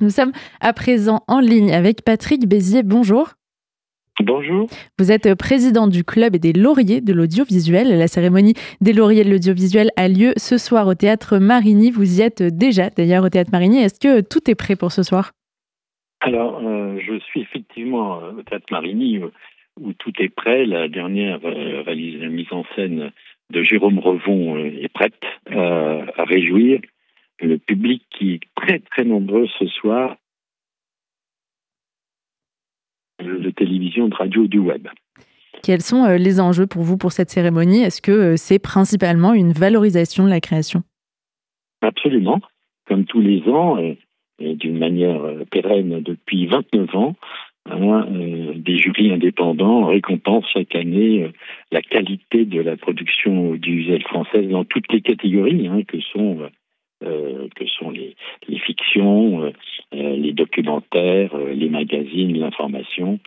Nous 0.00 0.10
sommes 0.10 0.32
à 0.60 0.72
présent 0.72 1.22
en 1.28 1.40
ligne 1.40 1.72
avec 1.72 2.02
Patrick 2.02 2.46
Bézier. 2.46 2.82
Bonjour. 2.82 3.34
Bonjour. 4.22 4.66
Vous 4.98 5.12
êtes 5.12 5.34
président 5.34 5.86
du 5.88 6.02
club 6.02 6.34
et 6.34 6.38
des 6.38 6.54
lauriers 6.54 7.02
de 7.02 7.12
l'audiovisuel. 7.12 7.98
La 7.98 8.08
cérémonie 8.08 8.54
des 8.80 8.94
lauriers 8.94 9.24
de 9.24 9.30
l'audiovisuel 9.30 9.90
a 9.96 10.08
lieu 10.08 10.32
ce 10.36 10.56
soir 10.56 10.86
au 10.86 10.94
théâtre 10.94 11.38
Marigny. 11.38 11.90
Vous 11.90 12.20
y 12.20 12.22
êtes 12.22 12.42
déjà 12.42 12.88
d'ailleurs 12.88 13.24
au 13.24 13.28
théâtre 13.28 13.50
Marigny. 13.52 13.78
Est-ce 13.78 14.00
que 14.00 14.22
tout 14.22 14.50
est 14.50 14.54
prêt 14.54 14.74
pour 14.76 14.90
ce 14.90 15.02
soir? 15.02 15.32
Alors, 16.20 16.60
euh, 16.64 16.98
je 16.98 17.18
suis 17.20 17.42
effectivement 17.42 18.18
au 18.36 18.42
théâtre 18.42 18.66
Marigny 18.70 19.20
où 19.78 19.92
tout 19.92 20.12
est 20.18 20.34
prêt. 20.34 20.64
La 20.64 20.88
dernière 20.88 21.38
euh, 21.44 22.28
mise 22.30 22.52
en 22.52 22.64
scène 22.74 23.12
de 23.50 23.62
Jérôme 23.62 23.98
Revon 23.98 24.56
euh, 24.56 24.70
est 24.80 24.92
prête 24.92 25.20
à 25.50 26.24
réjouir 26.24 26.80
le 27.40 27.58
public 27.58 28.02
qui 28.10 28.34
est 28.34 28.40
très 28.54 28.78
très 28.78 29.04
nombreux 29.04 29.46
ce 29.58 29.66
soir 29.66 30.16
de 33.22 33.50
télévision, 33.50 34.08
de 34.08 34.14
radio, 34.14 34.46
du 34.46 34.58
web. 34.58 34.88
Quels 35.62 35.82
sont 35.82 36.04
euh, 36.04 36.16
les 36.16 36.40
enjeux 36.40 36.66
pour 36.66 36.82
vous 36.82 36.96
pour 36.96 37.12
cette 37.12 37.30
cérémonie? 37.30 37.82
Est-ce 37.82 38.02
que 38.02 38.12
euh, 38.12 38.36
c'est 38.36 38.58
principalement 38.58 39.32
une 39.32 39.52
valorisation 39.52 40.24
de 40.24 40.30
la 40.30 40.40
création? 40.40 40.82
Absolument. 41.80 42.40
Comme 42.86 43.04
tous 43.04 43.20
les 43.20 43.42
ans, 43.48 43.78
et, 43.78 43.98
d'une 44.38 44.78
manière 44.78 45.22
euh, 45.22 45.44
pérenne 45.50 46.02
depuis 46.02 46.46
29 46.46 46.94
ans, 46.94 47.16
hein, 47.70 48.06
des 48.54 48.76
jurys 48.76 49.12
indépendants 49.12 49.86
récompensent 49.86 50.48
chaque 50.52 50.74
année 50.74 51.32
la 51.72 51.80
qualité 51.80 52.44
de 52.44 52.60
la 52.60 52.76
production 52.76 53.50
audiovisuelle 53.50 54.02
française 54.02 54.48
dans 54.48 54.64
toutes 54.64 54.92
les 54.92 55.00
catégories, 55.00 55.66
hein, 55.66 55.82
que 55.88 56.00
sont 56.00 56.48
euh, 57.04 57.48
que 57.54 57.66
sont 57.66 57.90
les, 57.90 58.16
les 58.48 58.58
fictions, 58.58 59.42
euh, 59.42 59.52
euh, 59.94 60.16
les 60.16 60.32
documentaires, 60.32 61.36
les 61.36 61.68
magazines, 61.68 62.38
l'information 62.38 63.20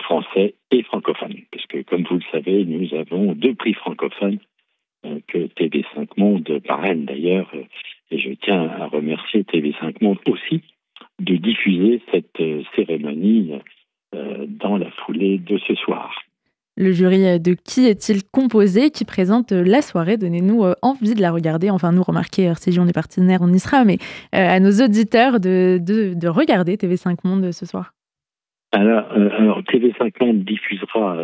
français 0.00 0.54
et 0.70 0.82
francophone. 0.82 1.34
Parce 1.50 1.66
que, 1.66 1.82
comme 1.82 2.04
vous 2.04 2.16
le 2.16 2.24
savez, 2.30 2.64
nous 2.64 2.94
avons 2.94 3.32
deux 3.32 3.54
prix 3.54 3.72
francophones 3.72 4.38
que 5.28 5.38
TV5 5.38 6.08
Monde 6.16 6.60
parraine 6.66 7.04
d'ailleurs. 7.04 7.50
Et 8.10 8.18
je 8.18 8.30
tiens 8.30 8.68
à 8.68 8.86
remercier 8.86 9.42
TV5 9.42 10.02
Monde 10.02 10.18
aussi 10.26 10.62
de 11.20 11.36
diffuser 11.36 12.02
cette 12.10 12.42
cérémonie 12.74 13.52
dans 14.12 14.76
la 14.76 14.90
foulée 14.90 15.38
de 15.38 15.58
ce 15.58 15.76
soir. 15.76 16.23
Le 16.76 16.90
jury 16.90 17.24
euh, 17.24 17.38
de 17.38 17.54
qui 17.54 17.86
est-il 17.86 18.24
composé 18.24 18.90
qui 18.90 19.04
présente 19.04 19.52
euh, 19.52 19.62
la 19.62 19.80
soirée? 19.80 20.16
Donnez-nous 20.16 20.64
euh, 20.64 20.74
envie 20.82 21.14
de 21.14 21.20
la 21.20 21.30
regarder. 21.30 21.70
Enfin, 21.70 21.92
nous, 21.92 22.02
remarquez, 22.02 22.42
RCJ, 22.44 22.80
on 22.80 22.88
est 22.88 22.92
partenaires, 22.92 23.42
on 23.42 23.52
y 23.52 23.60
sera, 23.60 23.84
mais 23.84 23.98
à 24.32 24.58
nos 24.58 24.82
auditeurs 24.82 25.38
de, 25.38 25.78
de, 25.80 26.28
regarder 26.28 26.76
TV5 26.76 27.18
Monde 27.24 27.52
ce 27.52 27.64
soir. 27.64 27.92
Alors, 28.72 29.06
TV5 29.62 30.12
Monde 30.20 30.44
diffusera 30.44 31.18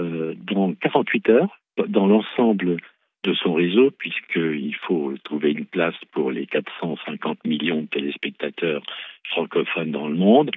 dans 0.53 0.73
48 0.75 1.31
heures 1.31 1.61
dans 1.89 2.07
l'ensemble 2.07 2.77
de 3.25 3.35
son 3.35 3.53
réseau, 3.53 3.91
puisqu'il 3.99 4.75
faut 4.87 5.15
trouver 5.25 5.51
une 5.51 5.67
place 5.67 5.97
pour 6.13 6.31
les 6.31 6.47
450 6.47 7.45
millions 7.45 7.83
de 7.83 7.87
téléspectateurs 7.87 8.83
francophones 9.31 9.91
dans 9.91 10.07
le 10.07 10.15
monde. 10.15 10.53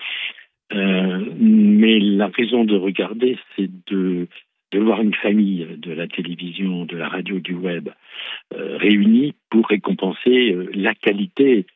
mais 0.71 1.99
la 1.99 2.27
raison 2.27 2.63
de 2.63 2.77
regarder, 2.77 3.39
c'est 3.55 3.71
de 3.87 4.27
de 4.73 4.79
voir 4.79 5.01
une 5.01 5.13
famille 5.13 5.67
de 5.77 5.93
la 5.93 6.07
télévision, 6.07 6.85
de 6.85 6.97
la 6.97 7.07
radio, 7.07 7.39
du 7.39 7.53
web 7.53 7.89
euh, 8.55 8.77
réunie 8.77 9.35
pour 9.51 9.67
récompenser 9.67 10.51
euh, 10.51 10.69
la 10.73 10.95
qualité, 10.95 11.67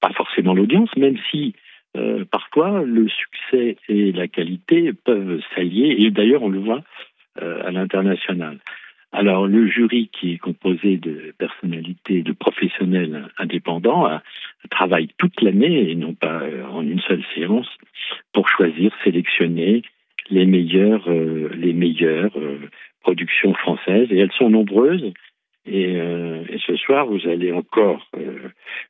pas 0.00 0.12
forcément 0.14 0.54
l'audience, 0.54 0.88
même 0.96 1.18
si 1.30 1.54
euh, 1.98 2.24
parfois 2.24 2.82
le 2.82 3.08
succès 3.08 3.76
et 3.88 4.12
la 4.12 4.26
qualité 4.26 4.92
peuvent 4.94 5.40
s'allier, 5.54 5.96
et 5.98 6.10
d'ailleurs 6.10 6.42
on 6.42 6.48
le 6.48 6.60
voit 6.60 6.82
à 7.38 7.70
l'international. 7.70 8.60
Alors 9.12 9.46
le 9.46 9.66
jury 9.66 10.08
qui 10.10 10.32
est 10.32 10.38
composé 10.38 10.96
de 10.96 11.34
personnalités, 11.36 12.22
de 12.22 12.32
professionnels 12.32 13.28
indépendants, 13.36 14.08
travaille 14.70 15.08
toute 15.18 15.42
l'année 15.42 15.90
et 15.90 15.94
non 15.96 16.14
pas 16.14 16.40
en 16.72 16.80
une 16.80 17.00
seule 17.00 17.22
séance 17.34 17.68
pour 18.32 18.48
choisir, 18.48 18.90
sélectionner 19.04 19.82
les 20.30 20.46
meilleures, 20.46 21.08
euh, 21.08 21.48
les 21.54 21.72
meilleures 21.72 22.36
euh, 22.36 22.58
productions 23.00 23.54
françaises, 23.54 24.08
et 24.10 24.18
elles 24.18 24.32
sont 24.32 24.50
nombreuses. 24.50 25.12
Et, 25.66 25.96
euh, 25.96 26.44
et, 26.48 26.58
ce 26.58 26.76
soir, 26.76 27.06
vous 27.06 27.26
allez 27.26 27.52
encore 27.52 28.08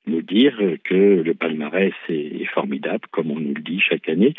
nous 0.06 0.20
dire 0.20 0.58
que 0.84 1.22
le 1.22 1.34
palmarès 1.34 1.94
est, 2.08 2.44
formidable, 2.52 3.06
comme 3.10 3.30
on 3.30 3.40
nous 3.40 3.54
le 3.54 3.62
dit 3.62 3.80
chaque 3.80 4.08
année. 4.08 4.34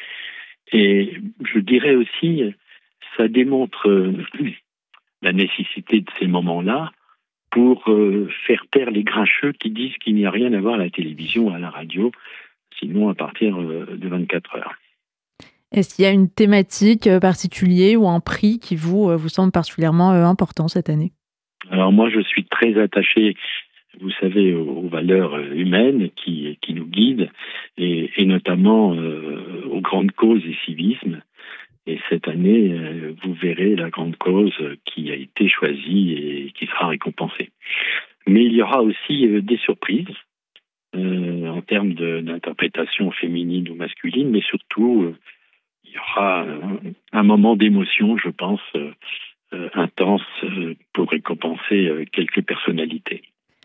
Et 0.72 1.14
je 1.44 1.60
dirais 1.60 1.96
aussi, 1.96 2.44
ça 3.16 3.28
démontre 3.28 4.14
la 5.24 5.34
nécessité 5.34 6.02
de 6.02 6.10
ces 6.20 6.28
moments-là 6.28 6.92
pour 7.50 7.86
faire 8.46 8.66
taire 8.72 8.92
les 8.92 9.04
grincheux 9.04 9.54
qui 9.54 9.72
disent 9.72 9.98
qu'il 9.98 10.14
n'y 10.14 10.26
a 10.26 10.32
rien 10.32 10.54
à 10.54 10.60
voir 10.60 10.76
à 10.76 10.78
la 10.78 10.92
télévision, 10.92 11.52
à 11.52 11.58
la 11.58 11.72
radio, 11.72 12.12
sinon 12.78 13.10
à 13.10 13.16
partir 13.16 13.58
de 13.58 14.08
24 14.08 14.58
heures. 14.58 14.76
Est-ce 15.74 15.96
qu'il 15.96 16.06
y 16.06 16.08
a 16.08 16.12
une 16.12 16.30
thématique 16.30 17.08
euh, 17.08 17.20
particulière 17.20 18.02
ou 18.02 18.08
un 18.08 18.22
prix 18.22 18.60
qui 18.60 18.76
vous, 18.76 19.10
euh, 19.10 19.18
vous 19.18 19.30
semble 19.30 19.52
particulièrement 19.52 20.14
euh, 20.14 20.24
important 20.24 20.68
cette 20.68 20.90
année? 20.90 21.12
Alors 21.70 21.92
moi, 21.92 22.10
je 22.10 22.22
suis 22.22 22.46
très 22.46 22.80
attaché, 22.80 23.36
vous 24.00 24.12
savez, 24.22 24.54
aux, 24.54 24.88
valeurs 24.88 25.38
humaines 25.38 26.10
qui, 26.16 26.58
qui 26.62 26.74
nous 26.74 26.86
guident 26.86 27.30
et, 27.78 28.26
notamment 28.26 28.92
aux 28.92 29.82
grandes 29.82 30.12
causes 30.12 30.44
et 30.46 30.56
civisme. 30.66 31.22
Et 31.88 32.00
cette 32.10 32.28
année, 32.28 32.74
vous 33.24 33.34
verrez 33.34 33.76
la 33.76 33.90
grande 33.90 34.16
cause 34.16 34.54
qui 34.86 35.12
a 35.12 35.16
été 35.16 35.50
choisie 35.50 36.14
et 36.14 36.52
qui 36.58 36.68
sera 36.68 36.88
récompensée. 36.88 37.50
Mais 38.28 38.46
il 38.46 38.54
y 38.54 38.62
aura 38.62 38.82
aussi 38.82 39.28
des 39.42 39.58
surprises 39.58 40.06
en 40.94 41.62
termes 41.62 41.94
d'interprétation 41.94 43.12
féminine 43.12 43.70
ou 43.70 43.76
masculine, 43.76 44.30
mais 44.30 44.42
surtout 44.42 45.14
il 45.88 45.94
y 45.94 45.98
aura 45.98 46.46
un, 47.14 47.24
moment 47.24 47.56
d'émotion, 47.56 48.18
je 48.18 48.30
pense, 48.30 48.62
euh, 48.76 48.92
euh, 49.54 49.70
intense 49.74 50.22
euh, 50.44 50.76
pour 50.94 51.10
récompenser 51.10 52.06
quelques 52.12 52.42
personnalités. 52.44 53.24